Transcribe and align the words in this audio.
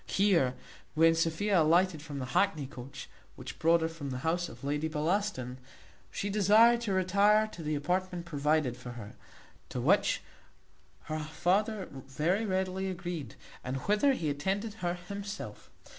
Here, 0.07 0.55
when 0.95 1.13
Sophia 1.13 1.61
alighted 1.61 2.01
from 2.01 2.17
the 2.17 2.25
hackney 2.33 2.65
coach, 2.65 3.07
which 3.35 3.59
brought 3.59 3.81
her 3.81 3.87
from 3.87 4.09
the 4.09 4.17
house 4.25 4.49
of 4.49 4.63
Lady 4.63 4.87
Bellaston, 4.87 5.59
she 6.09 6.27
desired 6.27 6.81
to 6.81 6.91
retire 6.93 7.45
to 7.49 7.61
the 7.61 7.75
apartment 7.75 8.25
provided 8.25 8.75
for 8.75 8.93
her; 8.93 9.13
to 9.69 9.79
which 9.79 10.23
her 11.03 11.19
father 11.19 11.87
very 11.91 12.47
readily 12.47 12.89
agreed, 12.89 13.35
and 13.63 13.77
whither 13.81 14.13
he 14.13 14.31
attended 14.31 14.73
her 14.81 14.95
himself. 14.95 15.69